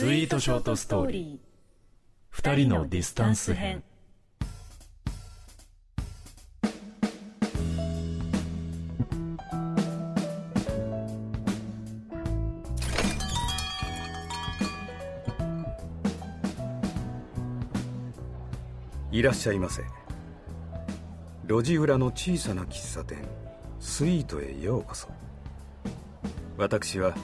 [0.00, 1.38] スイートショートストーリー。
[2.30, 3.82] 二人のディスタンス編。
[19.12, 19.82] いらっしゃいませ。
[21.46, 23.18] 路地裏の小さな喫茶店
[23.80, 25.08] スイートへようこそ。
[26.56, 27.14] 私は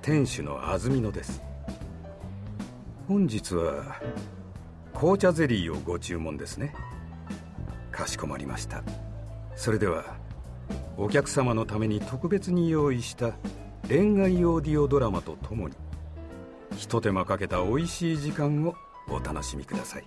[0.00, 1.49] 店主の安曇野です。
[3.10, 4.00] 本日は
[4.94, 6.72] 紅茶ゼリーをご注文ですね。
[7.90, 8.84] かしこまりました。
[9.56, 10.04] それでは
[10.96, 13.32] お客様のために特別に用意した
[13.88, 15.74] 恋愛オーディオドラマとともに
[16.76, 18.76] ひと手間かけた美味しい時間を
[19.08, 20.04] お楽しみください。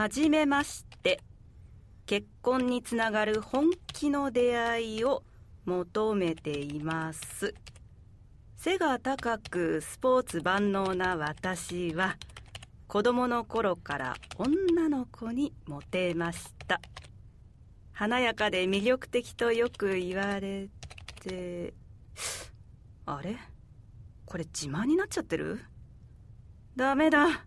[0.00, 1.20] はじめまして。
[2.06, 5.24] 結婚につながる本気の出会いを
[5.66, 7.54] 求めています。
[8.56, 12.16] 背が高くスポーツ万能な私は
[12.88, 16.80] 子供の頃から女の子にモテました。
[17.92, 20.70] 華やかで魅力的とよく言われ
[21.22, 21.74] て
[23.04, 23.36] あれ？
[24.24, 25.60] これ自慢になっちゃってる？
[26.74, 27.44] ダメだ。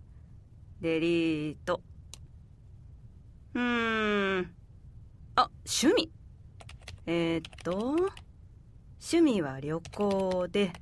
[0.82, 1.82] デリート。
[3.54, 4.56] うーん。
[5.36, 6.12] あ、趣味。
[7.08, 7.80] えー、っと、
[9.00, 10.74] 趣味は旅行で、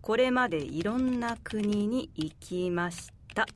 [0.00, 3.46] これまでいろんな国に行きました。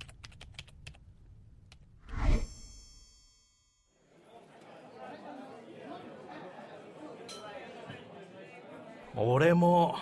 [9.15, 9.97] 俺も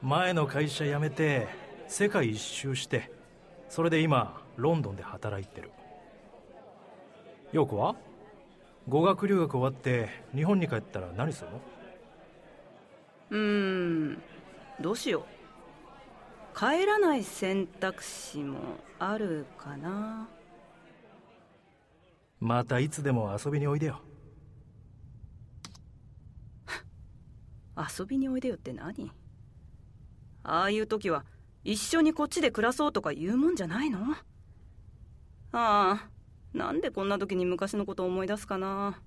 [0.00, 1.48] 前の会社辞めて
[1.86, 3.12] 世界一周して
[3.68, 5.72] それで今ロンドンで働いてる
[7.56, 7.96] 陽子は？
[8.86, 11.60] 語学留学終わって日本に帰ったら何するの？
[13.30, 14.22] うーん
[14.78, 16.58] どうしよう。
[16.58, 18.58] 帰らない選択肢も
[18.98, 20.28] あるかな。
[22.40, 24.02] またいつでも遊びにおいでよ。
[27.98, 29.10] 遊びにおいでよって何？
[30.42, 31.24] ああいう時は
[31.64, 33.98] 一緒にこっちで暮らそうとか言うもんじゃないの？
[34.12, 34.14] あ
[35.52, 36.08] あ
[36.56, 39.02] なんでこんな時に昔のことを思い出すかな。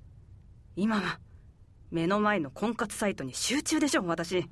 [0.75, 1.19] 今は
[1.89, 4.47] 目の前の婚活サイトに集中でしょ私。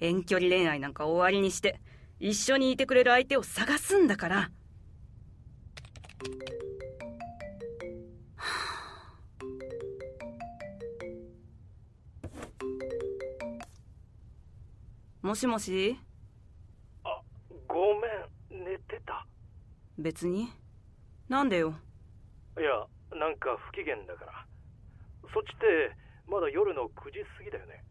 [0.00, 1.80] 遠距離恋愛なんか終わりにして
[2.18, 4.50] 一緒にいてくれる相手を探すんだから。
[15.22, 15.96] もしもし？
[17.04, 17.20] あ
[17.68, 17.94] ご
[18.50, 18.64] めん。
[18.64, 19.24] 寝てた。
[19.96, 20.48] 別に。
[21.28, 21.76] なんでよ
[22.58, 24.46] いやなんか不機嫌だから。
[25.32, 25.96] そっちって
[26.26, 27.84] まだ夜の9時過ぎだよね。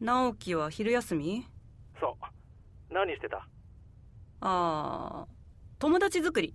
[0.00, 1.46] 直樹は昼休み？
[2.00, 2.94] そう。
[2.94, 3.38] 何してた？
[3.38, 3.46] あ
[4.40, 5.26] あ
[5.78, 6.54] 友達作り。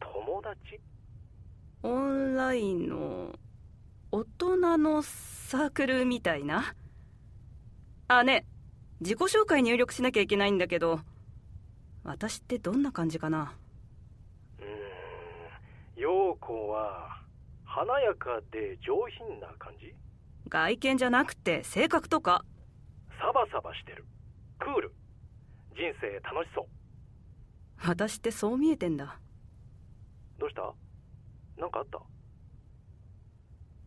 [0.00, 0.80] 友達？
[1.82, 3.34] オンラインの
[4.10, 6.74] 大人のサークルみたいな？
[8.08, 8.46] あね
[9.00, 11.00] 自己紹介入力しなきゃいけないんだけど
[12.04, 13.54] 私ってどんな感じかな？
[15.96, 17.20] 陽子は
[17.64, 18.94] 華やかで上
[19.28, 19.94] 品な感じ？
[20.48, 22.44] 外見じゃなくて性格とか？
[23.20, 24.04] サバサバしてる。
[24.58, 24.94] クール。
[25.74, 26.66] 人生楽しそう。
[27.86, 29.18] 私ってそう見えてんだ。
[30.38, 30.72] どうした？
[31.56, 32.00] 何かあった？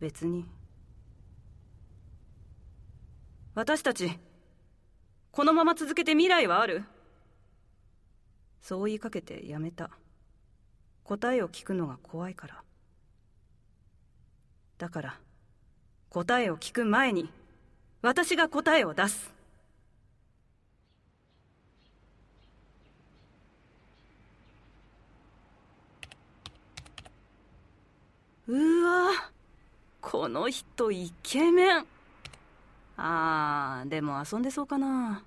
[0.00, 0.46] 別に。
[3.54, 4.18] 私たち
[5.30, 6.84] このまま続けて未来はある？
[8.60, 9.90] そう言いかけてやめた
[11.06, 12.62] 答えを聞くのが怖いから。
[14.76, 15.20] だから
[16.10, 17.30] 答えを聞く前に
[18.02, 19.32] 私が答えを出す。
[28.48, 29.10] うわ
[30.00, 31.86] この人イケメン。
[32.96, 35.22] あーでも遊んでそうかな。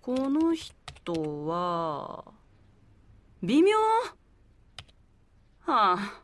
[0.00, 2.24] この人は
[3.42, 3.76] 微妙。
[5.70, 6.22] はあ。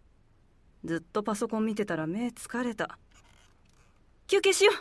[0.85, 2.99] ずっとパソコン見てたら目疲れた。
[4.27, 4.75] 休憩しよう。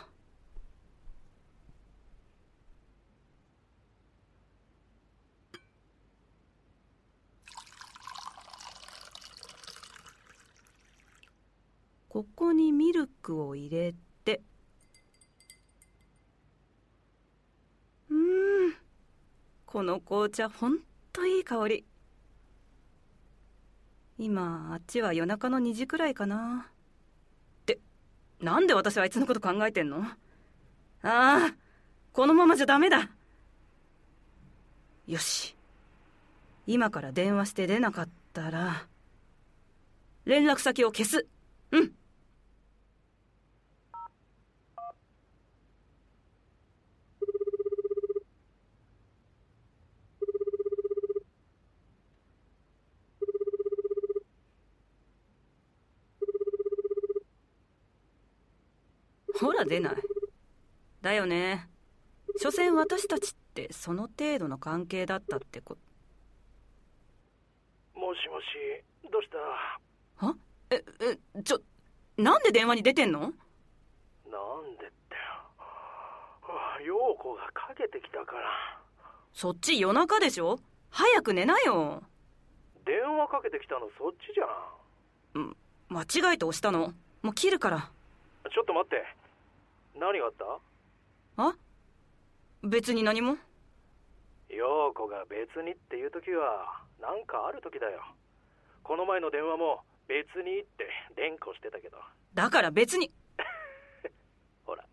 [12.08, 14.42] ここにミルクを入れて。
[18.10, 18.74] うん。
[19.64, 20.78] この紅茶ほん
[21.12, 21.84] といい香り。
[24.18, 26.68] 今あっちは夜中の2時くらいかな。
[27.62, 27.78] って
[28.40, 29.98] なんで私はあいつのこと考えてんの？
[29.98, 30.14] あ
[31.02, 31.54] あ
[32.12, 33.10] このままじゃダメだ。
[35.06, 35.54] よし。
[36.66, 38.86] 今から電話して出なかったら
[40.24, 41.26] 連絡先を消す。
[41.70, 41.92] うん。
[59.40, 59.96] ほら出ない。
[61.02, 61.68] だよね。
[62.38, 65.78] 所詮私たちってその程度の関係だったってこ
[67.94, 68.46] もしもし
[69.10, 70.26] どうした？
[70.26, 70.36] は？
[70.70, 70.84] え
[71.36, 71.60] えちょ
[72.18, 73.20] なんで電話に出てんの？
[73.20, 73.34] なんでっ
[74.90, 75.16] て
[76.84, 78.78] 陽子がかけてきたから。
[79.32, 80.58] そっち夜中でしょ？
[80.90, 82.02] 早く寝なよ。
[82.84, 85.56] 電話かけてきたのそっちじゃん
[85.88, 86.92] 間違えて押したの。
[87.22, 87.90] もう切るから。
[88.52, 89.02] ちょっと待って
[89.98, 90.44] 何があった？
[91.42, 91.56] あ？
[92.62, 93.36] 別に何も？
[94.48, 98.02] 陽子が別にっていう時はなんかある時だよ。
[98.82, 101.98] この前の電話も別にって連呼してたけど。
[102.34, 103.10] だから別に。
[104.64, 104.84] ほら。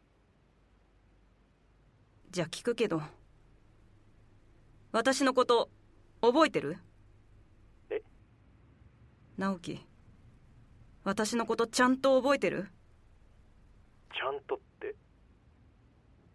[2.31, 3.01] じゃあ聞くけど
[4.91, 5.69] 私のこと
[6.21, 6.77] 覚えてる？
[7.89, 8.01] え？
[9.37, 9.79] 直樹
[11.03, 12.69] 私のことちゃんと覚えてる？
[14.15, 14.63] ちゃんとって？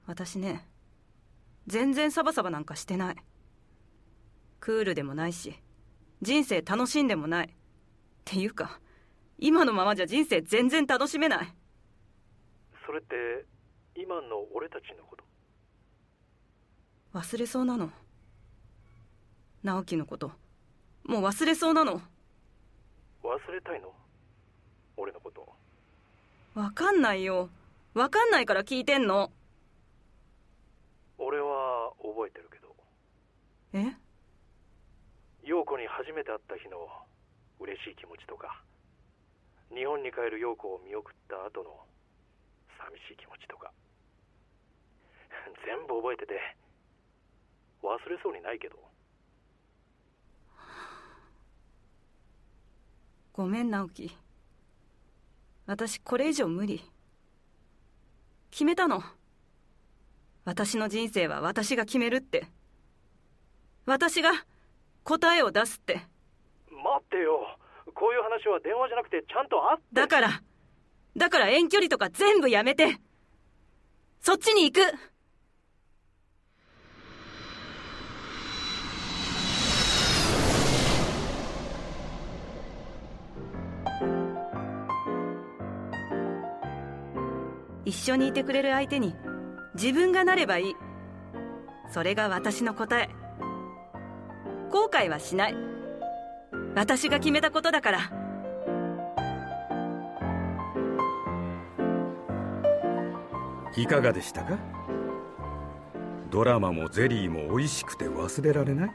[0.08, 0.66] 私ね
[1.66, 3.16] 全然サバサバなんかしてない。
[4.58, 5.54] クールでもないし
[6.22, 7.46] 人生楽しんでもない。
[7.46, 7.50] っ
[8.24, 8.80] ていうか
[9.38, 11.54] 今のままじゃ人生全然楽しめない。
[12.86, 13.44] それって
[13.94, 15.24] 今の俺たちのこと？
[17.14, 17.90] 忘れそうなの。
[19.62, 20.32] 直樹のこと。
[21.04, 22.00] もう忘れそうなの。
[23.22, 23.92] 忘れたいの？
[24.96, 25.46] 俺のこと
[26.54, 27.50] わかんないよ。
[27.92, 29.30] わかんないから聞いてんの
[32.28, 32.76] 覚えてるけど。
[33.72, 33.96] え？
[35.42, 36.76] 陽子に初めて会った日の
[37.58, 38.62] 嬉しい気持ちとか
[39.72, 41.70] 日本に帰る陽子を見送った後の
[42.76, 43.72] 寂しい気持ちとか。
[45.64, 46.56] 全部覚えてて
[47.82, 48.76] 忘れそうにないけど。
[53.32, 54.10] ごめん直樹。
[55.66, 56.82] 私これ以上無理。
[58.50, 59.02] 決めたの
[60.48, 62.46] 私の人生は私が決めるって。
[63.84, 64.30] 私が
[65.04, 65.96] 答えを出すって。
[66.70, 67.58] 待ってよ。
[67.94, 69.84] こういう話は電話じゃなくてちゃんと会って。
[69.92, 70.42] だから
[71.18, 72.98] だから遠距離とか全部やめて。
[74.22, 74.80] そっちに行く。
[87.84, 89.14] 一緒にいてくれる相手に
[89.80, 90.76] 自分がなればいい。
[91.88, 93.08] それが私の答え。
[94.72, 95.56] 後悔はしない。
[96.74, 97.98] 私が決めたことだから。
[103.76, 104.58] いかがでしたか？
[106.28, 108.90] ドラマもゼリーも美味しくて忘れられない？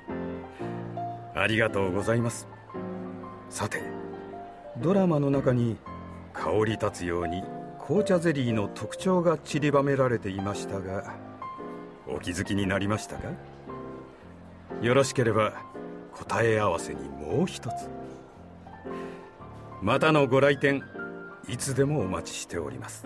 [1.34, 2.50] ありがとうございます。
[3.50, 3.81] さて
[4.79, 5.77] ドラマの中に
[6.34, 7.41] 香り立つように
[7.86, 11.16] 紅茶ゼリーの特徴が散りばめられていましたが
[12.08, 13.28] お気づきになりましたか？
[14.82, 15.54] よろしければ
[16.13, 17.74] 答え合わせにもう一つ。
[19.82, 20.82] またのご来店
[21.50, 23.06] いつでもお待ちしております。